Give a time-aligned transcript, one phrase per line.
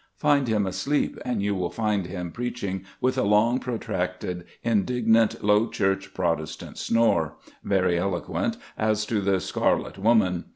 [0.17, 5.69] Find him asleep, and you will find him preaching with a long protracted, indignant, low
[5.69, 10.45] church, Protestant snore, very eloquent as to the scarlet woman.